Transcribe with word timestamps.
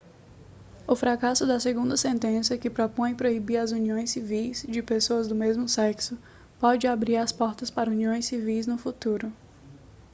o 0.87 0.95
fracasso 0.95 1.45
da 1.45 1.59
segunda 1.59 1.95
sentença 1.95 2.57
que 2.57 2.71
propõe 2.71 3.13
proibir 3.13 3.57
as 3.57 3.69
uniões 3.71 4.09
civis 4.09 4.65
de 4.67 4.81
pessoas 4.81 5.27
do 5.27 5.35
mesmo 5.35 5.69
sexo 5.69 6.17
pode 6.59 6.87
abrir 6.87 7.17
as 7.17 7.31
portas 7.31 7.69
para 7.69 7.91
uniões 7.91 8.25
civis 8.25 8.65
no 8.65 8.79
futuro 8.79 9.31